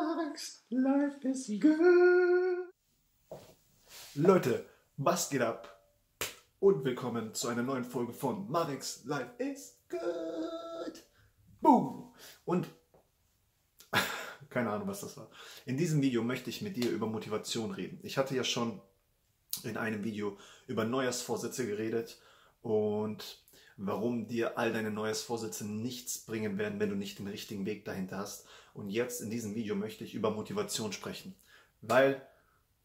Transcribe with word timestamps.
Max, 0.00 0.62
life 0.70 1.26
is 1.28 1.50
good. 1.58 2.68
Leute, 4.14 4.64
was 4.96 5.28
geht 5.28 5.42
ab? 5.42 5.82
Und 6.60 6.84
willkommen 6.84 7.34
zu 7.34 7.48
einer 7.48 7.64
neuen 7.64 7.82
Folge 7.82 8.12
von 8.12 8.48
Marix 8.48 9.04
Life 9.06 9.32
is 9.38 9.76
Good. 9.88 11.04
Boom! 11.60 12.14
Und 12.44 12.68
keine 14.50 14.70
Ahnung, 14.70 14.86
was 14.86 15.00
das 15.00 15.16
war. 15.16 15.30
In 15.66 15.76
diesem 15.76 16.00
Video 16.00 16.22
möchte 16.22 16.48
ich 16.48 16.62
mit 16.62 16.76
dir 16.76 16.90
über 16.90 17.08
Motivation 17.08 17.72
reden. 17.72 17.98
Ich 18.04 18.18
hatte 18.18 18.36
ja 18.36 18.44
schon 18.44 18.80
in 19.64 19.76
einem 19.76 20.04
Video 20.04 20.38
über 20.68 20.84
Neujahrsvorsätze 20.84 21.66
geredet 21.66 22.20
und 22.62 23.42
warum 23.78 24.26
dir 24.26 24.58
all 24.58 24.72
deine 24.72 24.90
Neujahrsvorsätze 24.90 25.64
nichts 25.64 26.18
bringen 26.18 26.58
werden, 26.58 26.80
wenn 26.80 26.90
du 26.90 26.96
nicht 26.96 27.18
den 27.18 27.28
richtigen 27.28 27.64
Weg 27.64 27.84
dahinter 27.84 28.18
hast. 28.18 28.46
Und 28.74 28.90
jetzt 28.90 29.20
in 29.20 29.30
diesem 29.30 29.54
Video 29.54 29.74
möchte 29.76 30.04
ich 30.04 30.14
über 30.14 30.30
Motivation 30.30 30.92
sprechen, 30.92 31.34
weil 31.80 32.20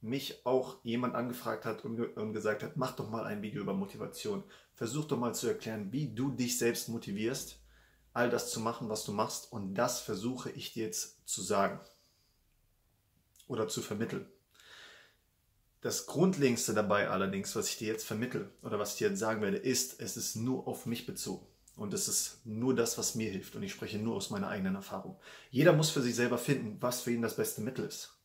mich 0.02 0.46
auch 0.46 0.78
jemand 0.84 1.16
angefragt 1.16 1.66
hat 1.66 1.84
und 1.84 2.34
gesagt 2.34 2.62
hat, 2.62 2.78
mach 2.78 2.96
doch 2.96 3.10
mal 3.10 3.26
ein 3.26 3.42
Video 3.42 3.62
über 3.62 3.74
Motivation. 3.74 4.44
Versuch 4.76 5.06
doch 5.06 5.18
mal 5.18 5.34
zu 5.34 5.48
erklären, 5.48 5.92
wie 5.92 6.14
du 6.14 6.30
dich 6.30 6.58
selbst 6.58 6.90
motivierst, 6.90 7.60
all 8.14 8.30
das 8.30 8.52
zu 8.52 8.60
machen, 8.60 8.90
was 8.90 9.04
du 9.04 9.14
machst. 9.14 9.52
Und 9.52 9.74
das 9.76 10.02
versuche 10.02 10.52
ich 10.52 10.74
dir 10.74 10.86
jetzt 10.86 11.28
zu 11.28 11.42
sagen 11.42 11.80
oder 13.48 13.68
zu 13.68 13.82
vermitteln. 13.82 14.28
Das 15.84 16.06
Grundlegendste 16.06 16.74
dabei 16.74 17.10
allerdings, 17.10 17.58
was 17.58 17.68
ich 17.68 17.78
dir 17.78 17.90
jetzt 17.90 18.06
vermittel 18.06 18.50
oder 18.62 18.80
was 18.80 18.94
ich 18.94 19.00
dir 19.00 19.10
jetzt 19.10 19.20
sagen 19.20 19.42
werde, 19.42 19.58
ist, 19.58 20.00
es 20.00 20.16
ist 20.16 20.38
nur 20.38 20.66
auf 20.66 20.86
mich 20.86 21.06
bezogen. 21.06 21.46
Und 21.76 21.94
es 21.94 22.08
ist 22.08 22.46
nur 22.46 22.74
das, 22.74 22.98
was 22.98 23.16
mir 23.16 23.30
hilft. 23.30 23.58
Und 23.58 23.64
ich 23.64 23.74
spreche 23.74 23.98
nur 23.98 24.16
aus 24.16 24.30
meiner 24.30 24.48
eigenen 24.48 24.76
Erfahrung. 24.76 25.20
Jeder 25.52 25.74
muss 25.74 25.90
für 25.90 26.02
sich 26.02 26.16
selber 26.16 26.38
finden, 26.38 26.78
was 26.80 27.02
für 27.02 27.12
ihn 27.12 27.22
das 27.22 27.36
beste 27.36 27.60
Mittel 27.60 27.84
ist. 27.84 28.18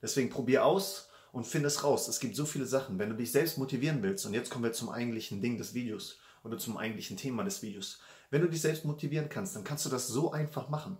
Deswegen 0.00 0.30
probier 0.30 0.64
aus 0.64 1.08
und 1.32 1.48
finde 1.48 1.66
es 1.66 1.82
raus. 1.82 2.06
Es 2.06 2.20
gibt 2.20 2.36
so 2.36 2.46
viele 2.46 2.66
Sachen. 2.66 3.00
Wenn 3.00 3.10
du 3.10 3.16
dich 3.16 3.32
selbst 3.32 3.58
motivieren 3.58 4.04
willst, 4.04 4.24
und 4.24 4.32
jetzt 4.32 4.50
kommen 4.50 4.62
wir 4.62 4.72
zum 4.72 4.88
eigentlichen 4.88 5.42
Ding 5.42 5.58
des 5.58 5.74
Videos 5.74 6.20
oder 6.44 6.58
zum 6.58 6.76
eigentlichen 6.76 7.16
Thema 7.16 7.42
des 7.42 7.60
Videos. 7.60 7.98
Wenn 8.30 8.42
du 8.42 8.48
dich 8.48 8.60
selbst 8.60 8.84
motivieren 8.84 9.28
kannst, 9.28 9.56
dann 9.56 9.64
kannst 9.64 9.84
du 9.84 9.90
das 9.90 10.06
so 10.06 10.30
einfach 10.30 10.68
machen. 10.68 10.96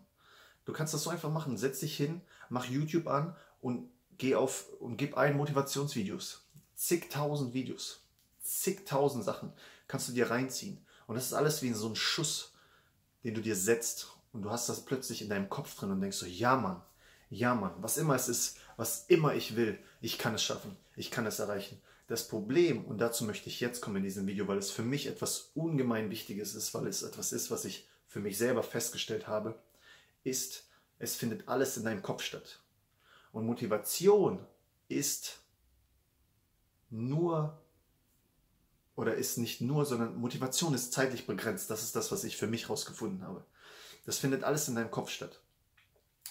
Du 0.64 0.72
kannst 0.72 0.92
das 0.92 1.04
so 1.04 1.10
einfach 1.10 1.30
machen. 1.30 1.56
Setz 1.56 1.78
dich 1.78 1.96
hin, 1.96 2.20
mach 2.48 2.64
YouTube 2.64 3.06
an 3.06 3.36
und 3.60 3.88
geh 4.20 4.34
auf 4.34 4.68
und 4.78 4.98
gib 4.98 5.16
ein 5.16 5.36
Motivationsvideos. 5.36 6.46
Zigtausend 6.74 7.54
Videos. 7.54 8.06
Zigtausend 8.42 9.24
Sachen 9.24 9.52
kannst 9.88 10.08
du 10.08 10.12
dir 10.12 10.30
reinziehen. 10.30 10.84
Und 11.06 11.16
das 11.16 11.26
ist 11.26 11.32
alles 11.32 11.62
wie 11.62 11.72
so 11.72 11.88
ein 11.88 11.96
Schuss, 11.96 12.52
den 13.24 13.34
du 13.34 13.40
dir 13.40 13.56
setzt. 13.56 14.08
Und 14.32 14.42
du 14.42 14.50
hast 14.50 14.68
das 14.68 14.84
plötzlich 14.84 15.22
in 15.22 15.30
deinem 15.30 15.48
Kopf 15.48 15.74
drin 15.74 15.90
und 15.90 16.00
denkst 16.00 16.18
so, 16.18 16.26
ja 16.26 16.56
Mann, 16.56 16.82
ja 17.30 17.54
Mann, 17.54 17.74
was 17.78 17.96
immer 17.96 18.14
es 18.14 18.28
ist, 18.28 18.58
was 18.76 19.06
immer 19.08 19.34
ich 19.34 19.56
will, 19.56 19.78
ich 20.00 20.18
kann 20.18 20.34
es 20.34 20.42
schaffen, 20.42 20.76
ich 20.96 21.10
kann 21.10 21.26
es 21.26 21.38
erreichen. 21.38 21.80
Das 22.06 22.28
Problem, 22.28 22.84
und 22.84 22.98
dazu 22.98 23.24
möchte 23.24 23.48
ich 23.48 23.60
jetzt 23.60 23.80
kommen 23.80 23.96
in 23.96 24.02
diesem 24.02 24.26
Video, 24.26 24.46
weil 24.48 24.58
es 24.58 24.70
für 24.70 24.82
mich 24.82 25.06
etwas 25.06 25.50
ungemein 25.54 26.10
Wichtiges 26.10 26.54
ist, 26.54 26.74
weil 26.74 26.86
es 26.86 27.02
etwas 27.02 27.32
ist, 27.32 27.50
was 27.50 27.64
ich 27.64 27.88
für 28.06 28.20
mich 28.20 28.36
selber 28.36 28.62
festgestellt 28.62 29.26
habe, 29.26 29.60
ist, 30.24 30.64
es 30.98 31.16
findet 31.16 31.48
alles 31.48 31.76
in 31.76 31.84
deinem 31.84 32.02
Kopf 32.02 32.22
statt. 32.22 32.60
Und 33.32 33.46
Motivation 33.46 34.44
ist 34.88 35.40
nur 36.90 37.60
oder 38.96 39.14
ist 39.14 39.38
nicht 39.38 39.60
nur, 39.60 39.86
sondern 39.86 40.16
Motivation 40.16 40.74
ist 40.74 40.92
zeitlich 40.92 41.26
begrenzt. 41.26 41.70
Das 41.70 41.82
ist 41.82 41.96
das, 41.96 42.12
was 42.12 42.24
ich 42.24 42.36
für 42.36 42.46
mich 42.46 42.64
herausgefunden 42.64 43.22
habe. 43.22 43.44
Das 44.04 44.18
findet 44.18 44.44
alles 44.44 44.68
in 44.68 44.74
deinem 44.74 44.90
Kopf 44.90 45.10
statt. 45.10 45.40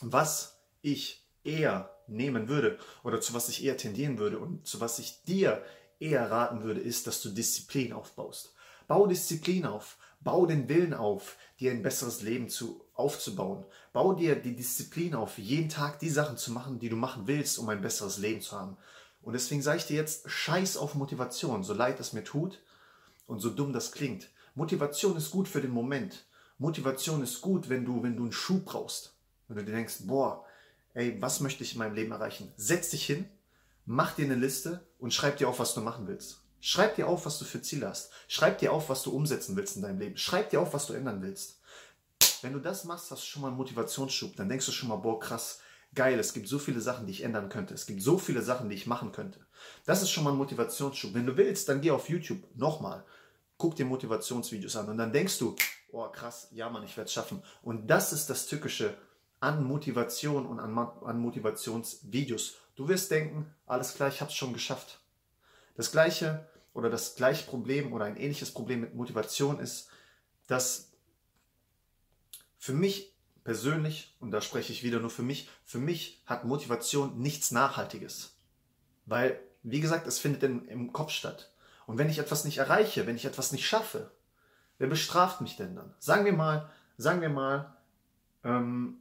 Was 0.01 0.59
ich 0.81 1.25
eher 1.43 1.95
nehmen 2.07 2.47
würde 2.47 2.77
oder 3.03 3.21
zu 3.21 3.33
was 3.33 3.49
ich 3.49 3.63
eher 3.63 3.77
tendieren 3.77 4.17
würde 4.17 4.39
und 4.39 4.67
zu 4.67 4.81
was 4.81 4.99
ich 4.99 5.23
dir 5.23 5.63
eher 5.99 6.29
raten 6.29 6.63
würde, 6.63 6.79
ist, 6.79 7.07
dass 7.07 7.21
du 7.21 7.29
Disziplin 7.29 7.93
aufbaust. 7.93 8.53
Bau 8.87 9.07
Disziplin 9.07 9.65
auf, 9.65 9.97
bau 10.21 10.45
den 10.45 10.67
Willen 10.69 10.93
auf, 10.93 11.37
dir 11.59 11.71
ein 11.71 11.83
besseres 11.83 12.21
Leben 12.21 12.49
zu, 12.49 12.81
aufzubauen. 12.93 13.65
Bau 13.93 14.13
dir 14.13 14.35
die 14.35 14.55
Disziplin 14.55 15.15
auf, 15.15 15.37
jeden 15.37 15.69
Tag 15.69 15.99
die 15.99 16.09
Sachen 16.09 16.37
zu 16.37 16.51
machen, 16.51 16.79
die 16.79 16.89
du 16.89 16.95
machen 16.95 17.27
willst, 17.27 17.59
um 17.59 17.69
ein 17.69 17.81
besseres 17.81 18.17
Leben 18.17 18.41
zu 18.41 18.59
haben. 18.59 18.77
Und 19.21 19.33
deswegen 19.33 19.61
sage 19.61 19.77
ich 19.77 19.85
dir 19.85 19.97
jetzt, 19.97 20.29
scheiß 20.29 20.77
auf 20.77 20.95
Motivation, 20.95 21.63
so 21.63 21.73
leid 21.73 21.99
es 21.99 22.13
mir 22.13 22.23
tut 22.23 22.61
und 23.27 23.39
so 23.39 23.49
dumm 23.49 23.73
das 23.73 23.91
klingt. 23.91 24.29
Motivation 24.55 25.15
ist 25.15 25.31
gut 25.31 25.47
für 25.47 25.61
den 25.61 25.71
Moment. 25.71 26.25
Motivation 26.57 27.23
ist 27.23 27.41
gut, 27.41 27.69
wenn 27.69 27.85
du, 27.85 28.03
wenn 28.03 28.17
du 28.17 28.23
einen 28.23 28.31
Schuh 28.31 28.61
brauchst. 28.63 29.13
Wenn 29.47 29.57
du 29.57 29.65
dir 29.65 29.71
denkst, 29.73 29.99
boah, 30.01 30.45
ey, 30.93 31.21
was 31.21 31.39
möchte 31.39 31.63
ich 31.63 31.73
in 31.73 31.79
meinem 31.79 31.95
Leben 31.95 32.11
erreichen? 32.11 32.51
Setz 32.57 32.89
dich 32.89 33.05
hin, 33.05 33.29
mach 33.85 34.15
dir 34.15 34.25
eine 34.25 34.35
Liste 34.35 34.85
und 34.99 35.13
schreib 35.13 35.37
dir 35.37 35.47
auf, 35.47 35.59
was 35.59 35.73
du 35.73 35.81
machen 35.81 36.07
willst. 36.07 36.41
Schreib 36.61 36.95
dir 36.95 37.07
auf, 37.07 37.25
was 37.25 37.39
du 37.39 37.45
für 37.45 37.61
Ziele 37.61 37.87
hast. 37.87 38.11
Schreib 38.27 38.59
dir 38.59 38.73
auf, 38.73 38.89
was 38.89 39.03
du 39.03 39.11
umsetzen 39.11 39.55
willst 39.55 39.75
in 39.75 39.81
deinem 39.81 39.99
Leben. 39.99 40.17
Schreib 40.17 40.49
dir 40.49 40.61
auf, 40.61 40.73
was 40.73 40.87
du 40.87 40.93
ändern 40.93 41.21
willst. 41.21 41.59
Wenn 42.41 42.53
du 42.53 42.59
das 42.59 42.83
machst, 42.83 43.11
hast 43.11 43.23
du 43.23 43.27
schon 43.27 43.41
mal 43.41 43.49
einen 43.49 43.57
Motivationsschub. 43.57 44.35
Dann 44.35 44.49
denkst 44.49 44.65
du 44.65 44.71
schon 44.71 44.89
mal, 44.89 44.97
boah, 44.97 45.19
krass, 45.19 45.59
geil, 45.95 46.19
es 46.19 46.33
gibt 46.33 46.47
so 46.47 46.59
viele 46.59 46.81
Sachen, 46.81 47.05
die 47.05 47.11
ich 47.11 47.23
ändern 47.23 47.49
könnte. 47.49 47.73
Es 47.73 47.85
gibt 47.85 48.01
so 48.01 48.17
viele 48.17 48.41
Sachen, 48.41 48.69
die 48.69 48.75
ich 48.75 48.87
machen 48.87 49.11
könnte. 49.11 49.39
Das 49.85 50.01
ist 50.01 50.11
schon 50.11 50.23
mal 50.23 50.31
ein 50.31 50.37
Motivationsschub. 50.37 51.13
Wenn 51.13 51.25
du 51.25 51.37
willst, 51.37 51.69
dann 51.69 51.81
geh 51.81 51.91
auf 51.91 52.09
YouTube 52.09 52.43
nochmal. 52.55 53.05
Guck 53.57 53.75
dir 53.75 53.85
Motivationsvideos 53.85 54.75
an 54.75 54.89
und 54.89 54.97
dann 54.97 55.11
denkst 55.11 55.37
du, 55.37 55.55
oh 55.91 56.07
krass, 56.09 56.47
ja 56.51 56.69
Mann, 56.69 56.83
ich 56.83 56.95
werde 56.95 57.07
es 57.07 57.13
schaffen. 57.13 57.43
Und 57.61 57.87
das 57.87 58.13
ist 58.13 58.29
das 58.29 58.45
Tückische 58.45 58.95
an 59.41 59.63
Motivation 59.63 60.45
und 60.45 60.59
an, 60.59 60.77
an 60.77 61.19
Motivationsvideos. 61.19 62.55
Du 62.75 62.87
wirst 62.87 63.11
denken, 63.11 63.53
alles 63.65 63.95
klar, 63.95 64.09
ich 64.09 64.21
habe 64.21 64.31
es 64.31 64.37
schon 64.37 64.53
geschafft. 64.53 64.99
Das 65.79 65.93
gleiche 65.93 66.45
oder 66.73 66.89
das 66.89 67.15
gleiche 67.15 67.45
Problem 67.45 67.93
oder 67.93 68.03
ein 68.03 68.17
ähnliches 68.17 68.51
Problem 68.51 68.81
mit 68.81 68.95
Motivation 68.95 69.61
ist, 69.61 69.87
dass 70.47 70.91
für 72.57 72.73
mich 72.73 73.15
persönlich, 73.45 74.13
und 74.19 74.31
da 74.31 74.41
spreche 74.41 74.73
ich 74.73 74.83
wieder 74.83 74.99
nur 74.99 75.09
für 75.09 75.21
mich, 75.21 75.47
für 75.63 75.77
mich 75.77 76.21
hat 76.25 76.43
Motivation 76.43 77.21
nichts 77.21 77.51
Nachhaltiges. 77.51 78.35
Weil, 79.05 79.39
wie 79.63 79.79
gesagt, 79.79 80.05
es 80.05 80.19
findet 80.19 80.43
in, 80.43 80.65
im 80.65 80.91
Kopf 80.91 81.11
statt. 81.11 81.49
Und 81.85 81.97
wenn 81.97 82.09
ich 82.09 82.19
etwas 82.19 82.43
nicht 82.43 82.57
erreiche, 82.57 83.07
wenn 83.07 83.15
ich 83.15 83.23
etwas 83.23 83.53
nicht 83.53 83.65
schaffe, 83.65 84.11
wer 84.79 84.89
bestraft 84.89 85.39
mich 85.39 85.55
denn 85.55 85.77
dann? 85.77 85.93
Sagen 85.99 86.25
wir 86.25 86.33
mal, 86.33 86.69
sagen 86.97 87.21
wir 87.21 87.29
mal, 87.29 87.73
ähm, 88.43 88.97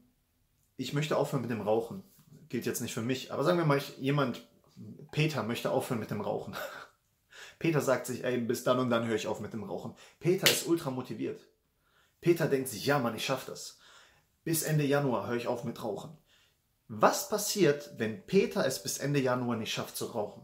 ich 0.76 0.92
möchte 0.92 1.16
aufhören 1.16 1.42
mit 1.42 1.50
dem 1.50 1.60
Rauchen. 1.60 2.04
Gilt 2.48 2.66
jetzt 2.66 2.82
nicht 2.82 2.94
für 2.94 3.02
mich, 3.02 3.32
aber 3.32 3.42
sagen 3.42 3.58
wir 3.58 3.66
mal, 3.66 3.78
ich, 3.78 3.98
jemand 3.98 4.47
Peter 5.10 5.42
möchte 5.42 5.70
aufhören 5.70 6.00
mit 6.00 6.10
dem 6.10 6.20
Rauchen. 6.20 6.56
Peter 7.58 7.80
sagt 7.80 8.06
sich, 8.06 8.24
ey, 8.24 8.38
bis 8.38 8.64
dann 8.64 8.78
und 8.78 8.90
dann 8.90 9.06
höre 9.06 9.16
ich 9.16 9.26
auf 9.26 9.40
mit 9.40 9.52
dem 9.52 9.64
Rauchen. 9.64 9.94
Peter 10.20 10.48
ist 10.48 10.66
ultra 10.66 10.90
motiviert. 10.90 11.46
Peter 12.20 12.46
denkt 12.46 12.68
sich, 12.68 12.86
ja 12.86 12.98
Mann, 12.98 13.16
ich 13.16 13.24
schaffe 13.24 13.50
das. 13.50 13.78
Bis 14.44 14.62
Ende 14.62 14.84
Januar 14.84 15.26
höre 15.26 15.36
ich 15.36 15.46
auf 15.46 15.64
mit 15.64 15.82
Rauchen. 15.82 16.16
Was 16.88 17.28
passiert, 17.28 17.98
wenn 17.98 18.24
Peter 18.26 18.64
es 18.64 18.82
bis 18.82 18.98
Ende 18.98 19.20
Januar 19.20 19.56
nicht 19.56 19.72
schafft 19.72 19.96
zu 19.96 20.06
rauchen? 20.06 20.42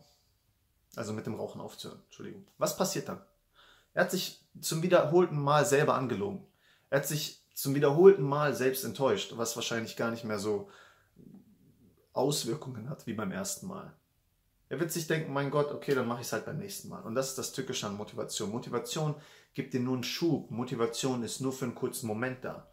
Also 0.95 1.13
mit 1.13 1.27
dem 1.27 1.35
Rauchen 1.35 1.61
aufzuhören, 1.61 2.03
Entschuldigung. 2.05 2.47
Was 2.59 2.77
passiert 2.77 3.09
dann? 3.09 3.25
Er 3.95 4.05
hat 4.05 4.11
sich 4.11 4.45
zum 4.61 4.83
wiederholten 4.83 5.41
Mal 5.41 5.65
selber 5.65 5.95
angelogen. 5.95 6.47
Er 6.91 6.99
hat 6.99 7.07
sich 7.07 7.45
zum 7.55 7.75
wiederholten 7.75 8.23
Mal 8.23 8.55
selbst 8.55 8.85
enttäuscht, 8.85 9.33
was 9.37 9.57
wahrscheinlich 9.57 9.97
gar 9.97 10.11
nicht 10.11 10.25
mehr 10.25 10.39
so 10.39 10.69
Auswirkungen 12.13 12.91
hat 12.91 13.07
wie 13.07 13.15
beim 13.15 13.33
ersten 13.33 13.67
Mal. 13.67 13.97
Er 14.75 14.81
wird 14.81 14.91
sich 14.91 15.07
denken, 15.07 15.33
mein 15.33 15.53
Gott, 15.53 15.71
okay, 15.71 15.95
dann 15.95 16.09
mache 16.09 16.23
ich 16.23 16.27
es 16.27 16.33
halt 16.33 16.47
beim 16.47 16.59
nächsten 16.59 16.89
Mal. 16.89 17.03
Und 17.03 17.15
das 17.15 17.29
ist 17.29 17.39
das 17.39 17.53
Tückische 17.53 17.87
an 17.87 17.97
Motivation. 17.97 18.51
Motivation 18.51 19.15
gibt 19.55 19.73
dir 19.73 19.79
nur 19.79 19.95
einen 19.95 20.03
Schub. 20.03 20.51
Motivation 20.51 21.23
ist 21.23 21.41
nur 21.41 21.53
für 21.53 21.67
einen 21.67 21.77
kurzen 21.77 22.09
Moment 22.09 22.45
da. 22.45 22.67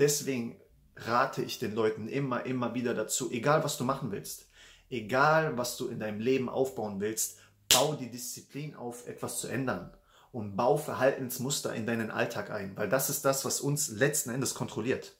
Deswegen 0.00 0.60
rate 0.96 1.42
ich 1.42 1.60
den 1.60 1.72
Leuten 1.72 2.08
immer, 2.08 2.44
immer 2.46 2.74
wieder 2.74 2.94
dazu, 2.94 3.30
egal 3.30 3.62
was 3.62 3.78
du 3.78 3.84
machen 3.84 4.10
willst, 4.10 4.48
egal 4.88 5.56
was 5.56 5.76
du 5.76 5.86
in 5.86 6.00
deinem 6.00 6.18
Leben 6.18 6.48
aufbauen 6.48 6.98
willst, 6.98 7.38
bau 7.72 7.94
die 7.94 8.10
Disziplin 8.10 8.74
auf, 8.74 9.06
etwas 9.06 9.38
zu 9.38 9.46
ändern 9.46 9.96
und 10.32 10.56
bau 10.56 10.78
Verhaltensmuster 10.78 11.72
in 11.72 11.86
deinen 11.86 12.10
Alltag 12.10 12.50
ein, 12.50 12.76
weil 12.76 12.88
das 12.88 13.08
ist 13.08 13.24
das, 13.24 13.44
was 13.44 13.60
uns 13.60 13.88
letzten 13.88 14.30
Endes 14.30 14.54
kontrolliert. 14.54 15.16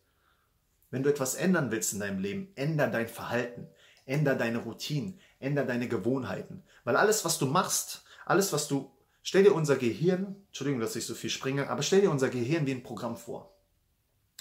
Wenn 0.90 1.04
du 1.04 1.08
etwas 1.08 1.36
ändern 1.36 1.70
willst 1.70 1.92
in 1.92 2.00
deinem 2.00 2.18
Leben, 2.18 2.50
änder 2.56 2.88
dein 2.88 3.06
Verhalten, 3.06 3.68
änder 4.06 4.34
deine 4.34 4.58
Routinen, 4.58 5.20
änder 5.40 5.64
deine 5.64 5.88
Gewohnheiten. 5.88 6.62
Weil 6.84 6.96
alles, 6.96 7.24
was 7.24 7.38
du 7.38 7.46
machst, 7.46 8.04
alles, 8.24 8.52
was 8.52 8.68
du, 8.68 8.90
stell 9.22 9.42
dir 9.42 9.54
unser 9.54 9.76
Gehirn, 9.76 10.36
Entschuldigung, 10.46 10.80
dass 10.80 10.96
ich 10.96 11.06
so 11.06 11.14
viel 11.14 11.30
springe, 11.30 11.68
aber 11.68 11.82
stell 11.82 12.00
dir 12.00 12.10
unser 12.10 12.28
Gehirn 12.28 12.66
wie 12.66 12.72
ein 12.72 12.82
Programm 12.82 13.16
vor. 13.16 13.56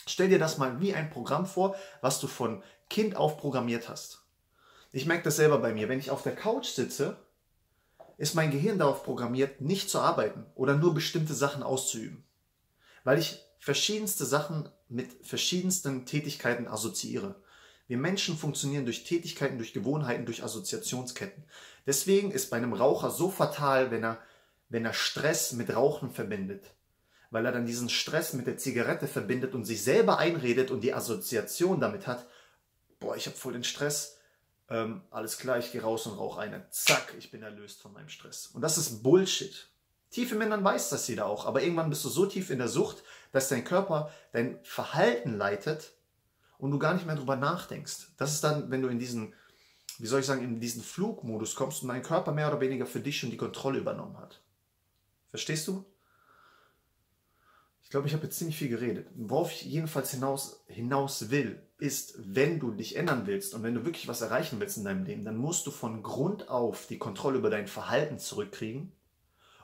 Stell 0.06 0.30
dir 0.30 0.40
das 0.40 0.58
mal 0.58 0.80
wie 0.80 0.94
ein 0.94 1.10
Programm 1.10 1.46
vor, 1.46 1.76
was 2.02 2.20
du 2.20 2.28
von 2.28 2.64
Kind 2.90 3.16
auf 3.16 3.38
programmiert 3.38 3.90
hast. 3.90 4.26
Ich 4.92 5.06
merke 5.06 5.24
das 5.24 5.36
selber 5.36 5.60
bei 5.60 5.74
mir. 5.74 5.88
Wenn 5.88 6.00
ich 6.00 6.12
auf 6.12 6.24
der 6.24 6.36
Couch 6.36 6.68
sitze, 6.68 7.18
ist 8.18 8.36
mein 8.36 8.52
Gehirn 8.52 8.80
darauf 8.80 9.04
programmiert, 9.04 9.62
nicht 9.62 9.90
zu 9.90 10.00
arbeiten 10.00 10.46
oder 10.56 10.76
nur 10.76 10.94
bestimmte 10.94 11.34
Sachen 11.34 11.64
auszuüben. 11.64 12.26
Weil 13.04 13.20
ich 13.20 13.40
verschiedenste 13.60 14.26
Sachen 14.26 14.70
mit 14.88 15.26
verschiedensten 15.26 16.06
Tätigkeiten 16.06 16.68
assoziiere. 16.68 17.36
Wir 17.90 17.98
Menschen 17.98 18.38
funktionieren 18.38 18.86
durch 18.86 19.04
Tätigkeiten, 19.04 19.58
durch 19.58 19.74
Gewohnheiten, 19.74 20.28
durch 20.28 20.44
Assoziationsketten. 20.44 21.44
Deswegen 21.88 22.30
ist 22.30 22.52
bei 22.52 22.58
einem 22.58 22.74
Raucher 22.74 23.10
so 23.10 23.32
fatal, 23.32 23.90
wenn 23.90 24.04
er, 24.04 24.20
wenn 24.70 24.86
er 24.86 24.94
Stress 24.94 25.54
mit 25.54 25.76
Rauchen 25.76 26.12
verbindet. 26.12 26.64
Weil 27.32 27.48
er 27.48 27.52
dann 27.52 27.66
diesen 27.66 27.90
Stress 27.90 28.34
mit 28.34 28.46
der 28.46 28.58
Zigarette 28.58 29.08
verbindet 29.08 29.56
und 29.56 29.66
sich 29.66 29.84
selber 29.84 30.20
einredet 30.20 30.70
und 30.70 30.82
die 30.82 30.94
Assoziation 30.94 31.80
damit 31.80 32.06
hat, 32.06 32.28
boah, 33.00 33.16
ich 33.16 33.26
habe 33.26 33.36
voll 33.36 33.54
den 33.54 33.64
Stress, 33.64 34.20
ähm, 34.70 35.02
alles 35.10 35.40
klar, 35.40 35.58
ich 35.58 35.72
gehe 35.72 35.82
raus 35.82 36.06
und 36.06 36.16
rauche 36.16 36.42
eine. 36.42 36.70
Zack, 36.70 37.16
ich 37.18 37.32
bin 37.32 37.42
erlöst 37.42 37.82
von 37.82 37.92
meinem 37.92 38.10
Stress. 38.10 38.52
Und 38.54 38.62
das 38.62 38.78
ist 38.78 39.02
Bullshit. 39.02 39.68
Tief 40.12 40.32
im 40.32 40.40
weiß 40.42 40.90
das 40.90 41.08
jeder 41.08 41.26
auch, 41.26 41.48
aber 41.48 41.64
irgendwann 41.64 41.90
bist 41.90 42.06
du 42.06 42.10
so 42.10 42.28
tief 42.28 42.52
in 42.52 42.60
der 42.60 42.68
Sucht, 42.68 43.04
dass 43.32 43.50
dein 43.50 43.64
Körper 43.64 44.12
dein 44.32 44.60
Verhalten 44.64 45.36
leitet 45.36 45.94
und 46.60 46.72
du 46.72 46.78
gar 46.78 46.94
nicht 46.94 47.08
mehr 47.08 47.16
drüber 47.16 47.36
nachdenkst. 47.36 48.10
Das 48.18 48.34
ist 48.34 48.44
dann, 48.44 48.70
wenn 48.70 48.84
du 48.84 48.90
in 48.90 49.00
diesen, 49.00 49.34
wie 49.98 50.06
soll 50.06 50.20
ich 50.20 50.26
sagen, 50.26 50.44
in 50.44 50.60
diesen 50.60 50.84
Flugmodus 50.84 51.56
kommst 51.56 51.82
und 51.82 51.90
dein 51.90 52.04
Körper 52.04 52.32
mehr 52.32 52.50
oder 52.50 52.60
weniger 52.60 52.86
für 52.86 53.00
dich 53.00 53.18
schon 53.18 53.32
die 53.32 53.38
Kontrolle 53.38 53.80
übernommen 53.80 54.18
hat. 54.18 54.42
Verstehst 55.30 55.68
du? 55.68 55.86
Ich 57.82 57.90
glaube, 57.90 58.08
ich 58.08 58.14
habe 58.14 58.26
jetzt 58.26 58.38
ziemlich 58.38 58.58
viel 58.58 58.70
geredet. 58.70 59.08
Worauf 59.16 59.52
ich 59.52 59.64
jedenfalls 59.64 60.12
hinaus, 60.12 60.64
hinaus 60.68 61.32
will, 61.32 61.60
ist, 61.80 62.14
wenn 62.18 62.60
du 62.60 62.72
dich 62.72 62.98
ändern 62.98 63.26
willst 63.26 63.56
und 63.56 63.64
wenn 63.64 63.74
du 63.74 63.86
wirklich 63.86 64.08
was 64.08 64.22
erreichen 64.22 64.60
willst 64.60 64.78
in 64.78 64.84
deinem 64.84 65.06
Leben, 65.06 65.26
dann 65.26 65.38
musst 65.38 65.66
du 65.66 65.72
von 65.72 66.04
Grund 66.04 66.50
auf 66.50 66.86
die 66.88 67.00
Kontrolle 67.00 67.40
über 67.40 67.50
dein 67.50 67.68
Verhalten 67.68 68.20
zurückkriegen 68.20 68.92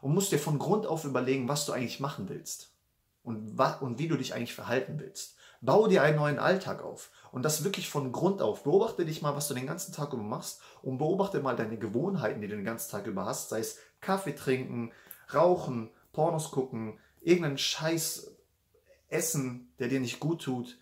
und 0.02 0.14
musst 0.14 0.32
dir 0.32 0.40
von 0.40 0.58
Grund 0.58 0.88
auf 0.88 1.04
überlegen, 1.04 1.50
was 1.50 1.66
du 1.66 1.74
eigentlich 1.74 2.00
machen 2.00 2.30
willst 2.30 2.74
und, 3.22 3.60
und 3.60 4.00
wie 4.00 4.08
du 4.08 4.16
dich 4.16 4.34
eigentlich 4.34 4.56
verhalten 4.56 4.98
willst. 4.98 5.36
Baue 5.66 5.90
dir 5.90 6.04
einen 6.04 6.18
neuen 6.18 6.40
Alltag 6.40 6.84
auf. 6.84 7.12
Und 7.32 7.44
das 7.44 7.64
wirklich 7.64 7.90
von 7.90 8.12
Grund 8.12 8.42
auf. 8.42 8.64
Beobachte 8.64 9.06
dich 9.06 9.22
mal, 9.22 9.36
was 9.36 9.48
du 9.48 9.54
den 9.54 9.68
ganzen 9.68 9.94
Tag 9.94 10.14
über 10.14 10.24
machst 10.24 10.62
und 10.82 10.98
beobachte 10.98 11.42
mal 11.42 11.56
deine 11.56 11.78
Gewohnheiten, 11.78 12.42
die 12.42 12.48
du 12.48 12.56
den 12.56 12.66
ganzen 12.66 12.92
Tag 12.92 13.08
über 13.08 13.26
hast. 13.26 13.50
Sei 13.50 13.60
es 13.60 13.80
Kaffee 14.00 14.36
trinken, 14.36 14.92
rauchen, 15.34 15.90
Pornos 16.14 16.52
gucken, 16.52 17.00
irgendeinen 17.22 17.58
Scheiß 17.58 18.32
essen, 19.10 19.74
der 19.80 19.88
dir 19.88 20.00
nicht 20.00 20.20
gut 20.20 20.44
tut, 20.44 20.78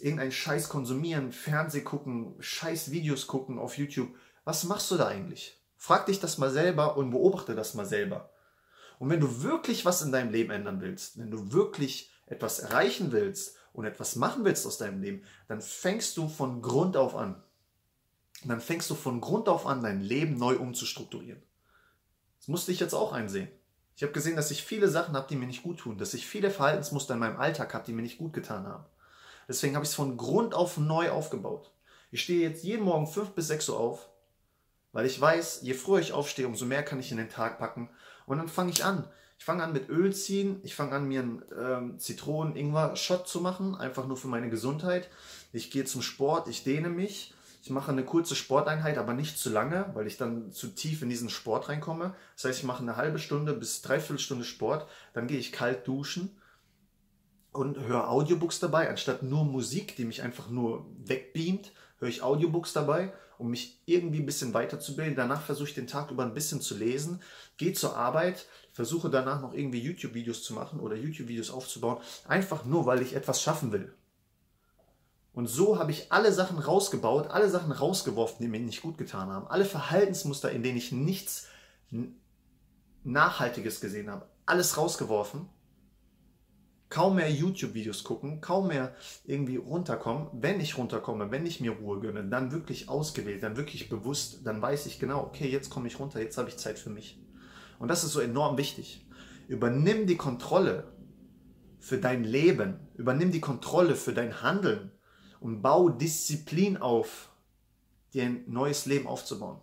irgendeinen 0.00 0.32
Scheiß 0.32 0.68
konsumieren, 0.68 1.32
Fernseh 1.32 1.82
gucken, 1.82 2.34
Scheiß 2.38 2.90
Videos 2.90 3.26
gucken 3.26 3.58
auf 3.58 3.76
YouTube. 3.76 4.14
Was 4.44 4.64
machst 4.64 4.90
du 4.90 4.96
da 4.96 5.08
eigentlich? 5.08 5.60
Frag 5.76 6.06
dich 6.06 6.20
das 6.20 6.38
mal 6.38 6.50
selber 6.50 6.96
und 6.96 7.10
beobachte 7.10 7.54
das 7.54 7.74
mal 7.74 7.84
selber. 7.84 8.30
Und 8.98 9.10
wenn 9.10 9.20
du 9.20 9.42
wirklich 9.42 9.84
was 9.84 10.02
in 10.02 10.12
deinem 10.12 10.30
Leben 10.30 10.50
ändern 10.50 10.80
willst, 10.80 11.18
wenn 11.18 11.30
du 11.30 11.52
wirklich 11.52 12.10
etwas 12.26 12.60
erreichen 12.60 13.12
willst 13.12 13.56
und 13.74 13.84
etwas 13.84 14.16
machen 14.16 14.44
willst 14.44 14.66
aus 14.66 14.78
deinem 14.78 15.02
Leben, 15.02 15.22
dann 15.48 15.60
fängst 15.60 16.16
du 16.16 16.28
von 16.28 16.62
Grund 16.62 16.96
auf 16.96 17.14
an. 17.14 17.42
dann 18.44 18.60
fängst 18.60 18.88
du 18.90 18.94
von 18.94 19.20
Grund 19.20 19.48
auf 19.48 19.66
an, 19.66 19.82
dein 19.82 20.00
Leben 20.00 20.36
neu 20.36 20.56
umzustrukturieren. 20.56 21.42
Das 22.38 22.48
musste 22.48 22.72
ich 22.72 22.80
jetzt 22.80 22.94
auch 22.94 23.12
einsehen. 23.12 23.48
Ich 23.96 24.02
habe 24.02 24.12
gesehen, 24.12 24.36
dass 24.36 24.50
ich 24.50 24.64
viele 24.64 24.88
Sachen 24.88 25.14
habe, 25.14 25.26
die 25.28 25.36
mir 25.36 25.46
nicht 25.46 25.62
gut 25.62 25.78
tun, 25.78 25.98
dass 25.98 26.14
ich 26.14 26.26
viele 26.26 26.50
Verhaltensmuster 26.50 27.14
in 27.14 27.20
meinem 27.20 27.38
Alltag 27.38 27.74
habe, 27.74 27.84
die 27.84 27.92
mir 27.92 28.02
nicht 28.02 28.18
gut 28.18 28.32
getan 28.32 28.66
haben. 28.66 28.84
Deswegen 29.48 29.74
habe 29.76 29.84
ich 29.84 29.90
es 29.90 29.96
von 29.96 30.16
Grund 30.16 30.54
auf 30.54 30.78
neu 30.78 31.10
aufgebaut. 31.10 31.70
Ich 32.10 32.22
stehe 32.22 32.48
jetzt 32.48 32.64
jeden 32.64 32.84
Morgen 32.84 33.06
5 33.06 33.30
bis 33.30 33.48
6 33.48 33.70
Uhr 33.70 33.80
auf, 33.80 34.08
weil 34.92 35.06
ich 35.06 35.20
weiß, 35.20 35.60
je 35.62 35.74
früher 35.74 36.00
ich 36.00 36.12
aufstehe, 36.12 36.46
umso 36.46 36.64
mehr 36.64 36.82
kann 36.82 37.00
ich 37.00 37.10
in 37.10 37.16
den 37.16 37.30
Tag 37.30 37.58
packen. 37.58 37.88
Und 38.26 38.38
dann 38.38 38.48
fange 38.48 38.70
ich 38.70 38.84
an. 38.84 39.08
Ich 39.44 39.46
fange 39.46 39.62
an 39.62 39.74
mit 39.74 39.90
Öl 39.90 40.10
ziehen. 40.14 40.58
Ich 40.62 40.74
fange 40.74 40.92
an, 40.92 41.06
mir 41.06 41.20
einen 41.20 41.42
ähm, 41.54 41.98
Zitronen-Ingwer-Shot 41.98 43.28
zu 43.28 43.42
machen, 43.42 43.74
einfach 43.74 44.06
nur 44.06 44.16
für 44.16 44.26
meine 44.26 44.48
Gesundheit. 44.48 45.10
Ich 45.52 45.70
gehe 45.70 45.84
zum 45.84 46.00
Sport, 46.00 46.48
ich 46.48 46.64
dehne 46.64 46.88
mich. 46.88 47.34
Ich 47.62 47.68
mache 47.68 47.92
eine 47.92 48.06
kurze 48.06 48.36
Sporteinheit, 48.36 48.96
aber 48.96 49.12
nicht 49.12 49.36
zu 49.36 49.50
lange, 49.50 49.90
weil 49.92 50.06
ich 50.06 50.16
dann 50.16 50.50
zu 50.50 50.68
tief 50.68 51.02
in 51.02 51.10
diesen 51.10 51.28
Sport 51.28 51.68
reinkomme. 51.68 52.14
Das 52.36 52.46
heißt, 52.46 52.60
ich 52.60 52.64
mache 52.64 52.82
eine 52.82 52.96
halbe 52.96 53.18
Stunde 53.18 53.52
bis 53.52 53.82
dreiviertel 53.82 54.18
Stunde 54.18 54.44
Sport. 54.46 54.88
Dann 55.12 55.26
gehe 55.26 55.38
ich 55.38 55.52
kalt 55.52 55.86
duschen 55.86 56.30
und 57.52 57.78
höre 57.78 58.08
Audiobooks 58.08 58.60
dabei, 58.60 58.88
anstatt 58.88 59.22
nur 59.22 59.44
Musik, 59.44 59.94
die 59.96 60.06
mich 60.06 60.22
einfach 60.22 60.48
nur 60.48 60.86
wegbeamt, 61.04 61.72
höre 61.98 62.08
ich 62.08 62.22
Audiobooks 62.22 62.72
dabei, 62.72 63.12
um 63.36 63.50
mich 63.50 63.82
irgendwie 63.84 64.20
ein 64.20 64.26
bisschen 64.26 64.54
weiterzubilden. 64.54 65.16
Danach 65.16 65.42
versuche 65.42 65.68
ich 65.68 65.74
den 65.74 65.86
Tag 65.86 66.10
über 66.10 66.22
ein 66.22 66.32
bisschen 66.32 66.62
zu 66.62 66.74
lesen, 66.74 67.20
gehe 67.58 67.74
zur 67.74 67.94
Arbeit, 67.94 68.46
versuche 68.74 69.08
danach 69.08 69.40
noch 69.40 69.54
irgendwie 69.54 69.80
YouTube-Videos 69.80 70.42
zu 70.42 70.52
machen 70.52 70.80
oder 70.80 70.94
YouTube-Videos 70.94 71.50
aufzubauen, 71.50 71.96
einfach 72.28 72.66
nur, 72.66 72.84
weil 72.84 73.00
ich 73.00 73.14
etwas 73.14 73.40
schaffen 73.40 73.72
will. 73.72 73.94
Und 75.32 75.46
so 75.46 75.78
habe 75.78 75.90
ich 75.90 76.12
alle 76.12 76.30
Sachen 76.30 76.58
rausgebaut, 76.58 77.28
alle 77.28 77.48
Sachen 77.48 77.72
rausgeworfen, 77.72 78.36
die 78.40 78.48
mir 78.48 78.60
nicht 78.60 78.82
gut 78.82 78.98
getan 78.98 79.30
haben, 79.30 79.48
alle 79.48 79.64
Verhaltensmuster, 79.64 80.52
in 80.52 80.62
denen 80.62 80.76
ich 80.76 80.92
nichts 80.92 81.46
Nachhaltiges 83.02 83.80
gesehen 83.80 84.10
habe, 84.10 84.28
alles 84.44 84.76
rausgeworfen 84.76 85.48
kaum 86.94 87.16
mehr 87.16 87.28
YouTube-Videos 87.28 88.04
gucken, 88.04 88.40
kaum 88.40 88.68
mehr 88.68 88.94
irgendwie 89.24 89.56
runterkommen. 89.56 90.28
Wenn 90.32 90.60
ich 90.60 90.78
runterkomme, 90.78 91.28
wenn 91.32 91.44
ich 91.44 91.60
mir 91.60 91.72
Ruhe 91.72 91.98
gönne, 91.98 92.22
dann 92.22 92.52
wirklich 92.52 92.88
ausgewählt, 92.88 93.42
dann 93.42 93.56
wirklich 93.56 93.88
bewusst, 93.88 94.46
dann 94.46 94.62
weiß 94.62 94.86
ich 94.86 95.00
genau, 95.00 95.24
okay, 95.24 95.48
jetzt 95.48 95.70
komme 95.70 95.88
ich 95.88 95.98
runter, 95.98 96.20
jetzt 96.20 96.38
habe 96.38 96.50
ich 96.50 96.56
Zeit 96.56 96.78
für 96.78 96.90
mich. 96.90 97.18
Und 97.84 97.88
das 97.88 98.02
ist 98.02 98.14
so 98.14 98.20
enorm 98.20 98.56
wichtig. 98.56 99.06
Übernimm 99.46 100.06
die 100.06 100.16
Kontrolle 100.16 100.90
für 101.78 101.98
dein 101.98 102.24
Leben, 102.24 102.80
übernimm 102.94 103.30
die 103.30 103.42
Kontrolle 103.42 103.94
für 103.94 104.14
dein 104.14 104.40
Handeln 104.40 104.90
und 105.38 105.60
bau 105.60 105.90
Disziplin 105.90 106.78
auf, 106.78 107.28
dir 108.14 108.22
ein 108.22 108.44
neues 108.46 108.86
Leben 108.86 109.06
aufzubauen. 109.06 109.60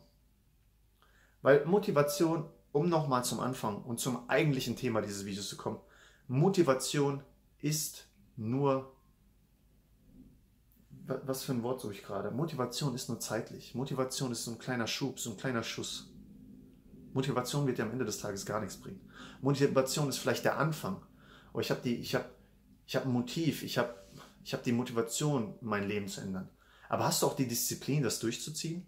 Weil 1.42 1.66
Motivation, 1.66 2.48
um 2.72 2.90
nochmal 2.90 3.24
zum 3.24 3.40
Anfang 3.40 3.82
und 3.82 4.00
zum 4.00 4.30
eigentlichen 4.30 4.76
Thema 4.76 5.02
dieses 5.02 5.26
Videos 5.26 5.50
zu 5.50 5.58
kommen, 5.58 5.80
Motivation 6.28 7.24
ist 7.58 8.06
nur, 8.38 8.94
was 11.08 11.44
für 11.44 11.54
ein 11.54 11.64
Wort 11.64 11.82
suche 11.82 11.94
ich 11.94 12.04
gerade? 12.04 12.30
Motivation 12.30 12.94
ist 12.94 13.10
nur 13.10 13.20
zeitlich. 13.20 13.74
Motivation 13.74 14.32
ist 14.32 14.46
so 14.46 14.52
ein 14.52 14.60
kleiner 14.60 14.86
Schub, 14.86 15.20
so 15.20 15.32
ein 15.32 15.38
kleiner 15.38 15.64
Schuss. 15.64 16.11
Motivation 17.14 17.68
wird 17.68 17.78
dir 17.78 17.84
am 17.84 17.92
Ende 17.92 18.06
des 18.06 18.20
Tages 18.20 18.46
gar 18.46 18.60
nichts 18.60 18.78
bringen. 18.78 19.02
Motivation 19.42 20.10
ist 20.10 20.18
vielleicht 20.18 20.46
der 20.46 20.58
Anfang. 20.58 21.02
Aber 21.52 21.62
ich 21.62 21.72
habe 21.72 21.88
ich 21.90 22.16
habe, 22.16 22.26
ich 22.86 22.96
habe 22.96 23.08
ein 23.08 23.12
Motiv, 23.12 23.64
ich 23.64 23.78
habe, 23.78 23.94
ich 24.44 24.54
habe 24.54 24.64
die 24.64 24.72
Motivation, 24.72 25.56
mein 25.62 25.88
Leben 25.88 26.08
zu 26.08 26.22
ändern. 26.22 26.50
Aber 26.90 27.06
hast 27.06 27.22
du 27.22 27.28
auch 27.28 27.36
die 27.36 27.48
Disziplin, 27.48 28.04
das 28.04 28.20
durchzuziehen? 28.20 28.86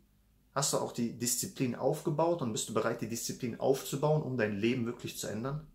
Hast 0.53 0.73
du 0.73 0.77
auch 0.77 0.91
die 0.91 1.17
Disziplin 1.17 1.75
aufgebaut 1.75 2.41
und 2.41 2.51
bist 2.51 2.69
du 2.69 2.73
bereit, 2.73 3.01
die 3.01 3.09
Disziplin 3.09 3.59
aufzubauen, 3.59 4.21
um 4.21 4.37
dein 4.37 4.57
Leben 4.57 4.85
wirklich 4.85 5.17
zu 5.17 5.27
ändern? 5.27 5.65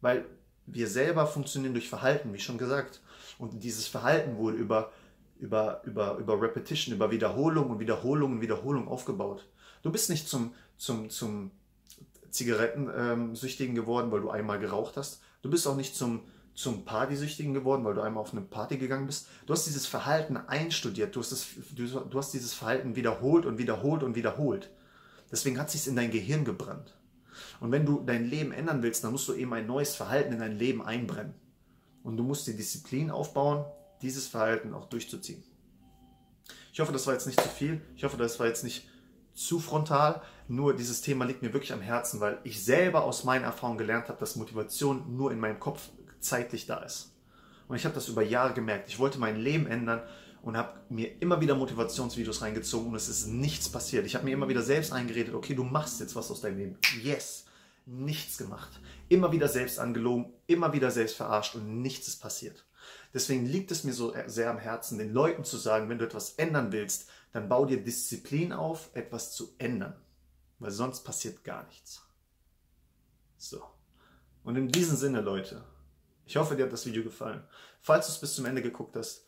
Weil 0.00 0.26
wir 0.66 0.88
selber 0.88 1.26
funktionieren 1.26 1.74
durch 1.74 1.88
Verhalten, 1.88 2.32
wie 2.32 2.38
schon 2.38 2.58
gesagt. 2.58 3.00
Und 3.38 3.62
dieses 3.62 3.86
Verhalten 3.86 4.36
wurde 4.36 4.56
über, 4.56 4.92
über, 5.38 5.82
über, 5.84 6.16
über 6.18 6.40
Repetition, 6.40 6.94
über 6.94 7.10
Wiederholung 7.10 7.70
und 7.70 7.80
Wiederholung 7.80 8.32
und 8.32 8.40
Wiederholung 8.40 8.88
aufgebaut. 8.88 9.46
Du 9.86 9.92
bist 9.92 10.10
nicht 10.10 10.28
zum, 10.28 10.52
zum, 10.76 11.10
zum 11.10 11.52
Zigarettensüchtigen 12.30 13.76
geworden, 13.76 14.10
weil 14.10 14.20
du 14.20 14.30
einmal 14.30 14.58
geraucht 14.58 14.96
hast. 14.96 15.20
Du 15.42 15.48
bist 15.48 15.64
auch 15.68 15.76
nicht 15.76 15.94
zum, 15.94 16.22
zum 16.56 16.84
Partysüchtigen 16.84 17.54
geworden, 17.54 17.84
weil 17.84 17.94
du 17.94 18.00
einmal 18.00 18.20
auf 18.20 18.32
eine 18.32 18.40
Party 18.40 18.78
gegangen 18.78 19.06
bist. 19.06 19.28
Du 19.46 19.52
hast 19.52 19.64
dieses 19.64 19.86
Verhalten 19.86 20.36
einstudiert. 20.36 21.14
Du 21.14 21.20
hast, 21.20 21.30
das, 21.30 21.46
du, 21.70 21.86
du 21.86 22.18
hast 22.18 22.34
dieses 22.34 22.52
Verhalten 22.52 22.96
wiederholt 22.96 23.46
und 23.46 23.58
wiederholt 23.58 24.02
und 24.02 24.16
wiederholt. 24.16 24.72
Deswegen 25.30 25.56
hat 25.56 25.68
es 25.68 25.74
sich 25.74 25.86
in 25.86 25.94
dein 25.94 26.10
Gehirn 26.10 26.44
gebrannt. 26.44 26.96
Und 27.60 27.70
wenn 27.70 27.86
du 27.86 28.02
dein 28.04 28.28
Leben 28.28 28.50
ändern 28.50 28.82
willst, 28.82 29.04
dann 29.04 29.12
musst 29.12 29.28
du 29.28 29.34
eben 29.34 29.52
ein 29.52 29.68
neues 29.68 29.94
Verhalten 29.94 30.32
in 30.32 30.40
dein 30.40 30.58
Leben 30.58 30.84
einbrennen. 30.84 31.34
Und 32.02 32.16
du 32.16 32.24
musst 32.24 32.48
die 32.48 32.56
Disziplin 32.56 33.12
aufbauen, 33.12 33.64
dieses 34.02 34.26
Verhalten 34.26 34.74
auch 34.74 34.86
durchzuziehen. 34.86 35.44
Ich 36.72 36.80
hoffe, 36.80 36.92
das 36.92 37.06
war 37.06 37.14
jetzt 37.14 37.26
nicht 37.26 37.40
zu 37.40 37.48
viel. 37.48 37.80
Ich 37.94 38.02
hoffe, 38.02 38.16
das 38.16 38.40
war 38.40 38.48
jetzt 38.48 38.64
nicht 38.64 38.88
zu 39.36 39.60
frontal. 39.60 40.22
Nur 40.48 40.74
dieses 40.74 41.02
Thema 41.02 41.24
liegt 41.24 41.42
mir 41.42 41.52
wirklich 41.52 41.72
am 41.72 41.80
Herzen, 41.80 42.20
weil 42.20 42.38
ich 42.42 42.64
selber 42.64 43.04
aus 43.04 43.22
meiner 43.24 43.46
Erfahrung 43.46 43.78
gelernt 43.78 44.08
habe, 44.08 44.18
dass 44.18 44.36
Motivation 44.36 45.16
nur 45.16 45.30
in 45.30 45.38
meinem 45.38 45.60
Kopf 45.60 45.90
zeitlich 46.18 46.66
da 46.66 46.78
ist. 46.78 47.12
Und 47.68 47.76
ich 47.76 47.84
habe 47.84 47.94
das 47.94 48.08
über 48.08 48.22
Jahre 48.22 48.54
gemerkt. 48.54 48.88
Ich 48.88 48.98
wollte 48.98 49.18
mein 49.18 49.36
Leben 49.36 49.66
ändern 49.66 50.02
und 50.42 50.56
habe 50.56 50.80
mir 50.88 51.20
immer 51.20 51.40
wieder 51.40 51.54
Motivationsvideos 51.56 52.40
reingezogen 52.42 52.88
und 52.88 52.94
es 52.94 53.08
ist 53.08 53.26
nichts 53.26 53.68
passiert. 53.68 54.06
Ich 54.06 54.14
habe 54.14 54.24
mir 54.24 54.32
immer 54.32 54.48
wieder 54.48 54.62
selbst 54.62 54.92
eingeredet, 54.92 55.34
okay, 55.34 55.54
du 55.54 55.64
machst 55.64 56.00
jetzt 56.00 56.14
was 56.14 56.30
aus 56.30 56.40
deinem 56.40 56.58
Leben. 56.58 56.78
Yes, 57.02 57.46
nichts 57.84 58.38
gemacht. 58.38 58.80
Immer 59.08 59.32
wieder 59.32 59.48
selbst 59.48 59.80
angelogen, 59.80 60.32
immer 60.46 60.72
wieder 60.72 60.90
selbst 60.92 61.16
verarscht 61.16 61.56
und 61.56 61.82
nichts 61.82 62.06
ist 62.08 62.20
passiert. 62.20 62.64
Deswegen 63.12 63.46
liegt 63.46 63.70
es 63.72 63.82
mir 63.82 63.92
so 63.92 64.14
sehr 64.26 64.50
am 64.50 64.58
Herzen, 64.58 64.98
den 64.98 65.12
Leuten 65.12 65.42
zu 65.42 65.56
sagen, 65.56 65.88
wenn 65.88 65.98
du 65.98 66.04
etwas 66.04 66.34
ändern 66.34 66.70
willst, 66.70 67.08
dann 67.36 67.48
bau 67.48 67.66
dir 67.66 67.82
Disziplin 67.82 68.52
auf, 68.52 68.90
etwas 68.94 69.32
zu 69.32 69.54
ändern. 69.58 69.94
Weil 70.58 70.70
sonst 70.70 71.04
passiert 71.04 71.44
gar 71.44 71.64
nichts. 71.66 72.02
So. 73.36 73.62
Und 74.42 74.56
in 74.56 74.68
diesem 74.68 74.96
Sinne, 74.96 75.20
Leute, 75.20 75.64
ich 76.24 76.36
hoffe, 76.36 76.56
dir 76.56 76.64
hat 76.64 76.72
das 76.72 76.86
Video 76.86 77.02
gefallen. 77.02 77.44
Falls 77.80 78.06
du 78.06 78.12
es 78.12 78.20
bis 78.20 78.34
zum 78.34 78.46
Ende 78.46 78.62
geguckt 78.62 78.96
hast, 78.96 79.26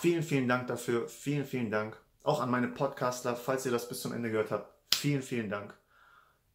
Vielen, 0.00 0.22
vielen 0.22 0.46
Dank 0.46 0.68
dafür. 0.68 1.08
Vielen, 1.08 1.44
vielen 1.44 1.72
Dank. 1.72 2.00
Auch 2.22 2.40
an 2.40 2.50
meine 2.50 2.68
Podcastler, 2.68 3.34
falls 3.34 3.66
ihr 3.66 3.72
das 3.72 3.88
bis 3.88 4.00
zum 4.00 4.12
Ende 4.12 4.30
gehört 4.30 4.52
habt. 4.52 4.72
Vielen, 4.94 5.22
vielen 5.22 5.50
Dank. 5.50 5.74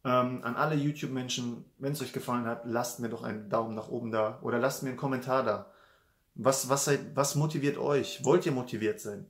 Ähm, 0.02 0.42
an 0.42 0.56
alle 0.56 0.76
YouTube-Menschen, 0.76 1.62
wenn 1.76 1.92
es 1.92 2.00
euch 2.00 2.14
gefallen 2.14 2.46
hat, 2.46 2.62
lasst 2.64 3.00
mir 3.00 3.10
doch 3.10 3.22
einen 3.22 3.50
Daumen 3.50 3.74
nach 3.74 3.88
oben 3.88 4.10
da 4.10 4.38
oder 4.40 4.58
lasst 4.58 4.82
mir 4.82 4.90
einen 4.90 4.98
Kommentar 4.98 5.42
da. 5.42 5.70
Was, 6.36 6.70
was, 6.70 6.90
was 7.14 7.34
motiviert 7.34 7.76
euch? 7.76 8.24
Wollt 8.24 8.46
ihr 8.46 8.52
motiviert 8.52 9.00
sein? 9.00 9.26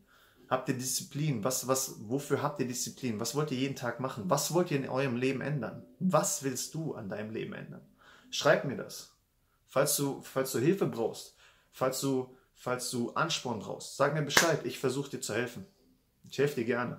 Habt 0.49 0.69
ihr 0.69 0.77
Disziplin? 0.77 1.43
Was, 1.43 1.67
was, 1.69 1.97
wofür 2.09 2.43
habt 2.43 2.61
ihr 2.61 2.69
Disziplin? 2.69 3.19
Was 3.19 3.35
wollt 3.35 3.51
ihr 3.51 3.59
jeden 3.59 3.77
Tag 3.77 4.01
machen? 4.01 4.25
Was 4.27 4.53
wollt 4.53 4.71
ihr 4.71 4.77
in 4.77 4.89
eurem 4.89 5.17
Leben 5.17 5.41
ändern? 5.41 5.85
Was 5.99 6.43
willst 6.43 6.75
du 6.75 6.95
an 6.95 7.09
deinem 7.09 7.31
Leben 7.31 7.55
ändern? 7.55 7.87
Schreib 8.31 8.65
mir 8.65 8.77
das. 8.77 9.13
Falls 9.67 9.97
du, 9.97 10.21
falls 10.23 10.53
du 10.53 10.59
Hilfe 10.59 10.87
brauchst, 10.87 11.35
falls 11.73 12.01
du, 12.01 12.37
falls 12.55 12.91
du 12.91 13.13
Ansporn 13.13 13.61
brauchst, 13.61 13.97
sag 13.97 14.15
mir 14.15 14.23
Bescheid. 14.23 14.61
Ich 14.65 14.79
versuche 14.79 15.11
dir 15.11 15.21
zu 15.21 15.35
helfen. 15.35 15.67
Ich 16.31 16.39
helfe 16.39 16.57
dir 16.57 16.67
gerne. 16.67 16.99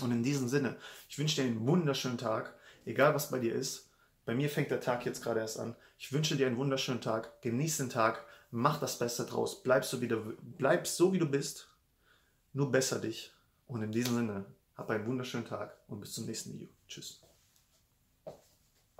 Und 0.00 0.12
in 0.12 0.22
diesem 0.22 0.48
Sinne, 0.48 0.76
ich 1.08 1.18
wünsche 1.18 1.42
dir 1.42 1.48
einen 1.48 1.66
wunderschönen 1.66 2.18
Tag, 2.18 2.54
egal 2.84 3.14
was 3.14 3.30
bei 3.30 3.38
dir 3.38 3.54
ist. 3.54 3.90
Bei 4.24 4.34
mir 4.34 4.48
fängt 4.48 4.70
der 4.70 4.80
Tag 4.80 5.04
jetzt 5.04 5.22
gerade 5.22 5.40
erst 5.40 5.58
an. 5.58 5.74
Ich 5.98 6.12
wünsche 6.12 6.36
dir 6.36 6.46
einen 6.46 6.56
wunderschönen 6.56 7.00
Tag. 7.00 7.42
Genieß 7.42 7.78
den 7.78 7.90
Tag. 7.90 8.24
Mach 8.50 8.78
das 8.78 8.98
Beste 8.98 9.24
draus. 9.24 9.62
Bleib 9.62 9.84
so, 9.84 10.00
wie 10.00 10.08
du, 10.08 10.36
bleib 10.40 10.86
so, 10.86 11.12
wie 11.12 11.18
du 11.18 11.26
bist. 11.26 11.68
Nur 12.52 12.70
besser 12.70 12.98
dich. 13.00 13.32
Und 13.66 13.82
in 13.82 13.92
diesem 13.92 14.14
Sinne, 14.16 14.44
hab 14.74 14.90
einen 14.90 15.06
wunderschönen 15.06 15.46
Tag 15.46 15.78
und 15.88 16.00
bis 16.00 16.12
zum 16.12 16.26
nächsten 16.26 16.52
Video. 16.52 16.68
Tschüss. 16.86 17.22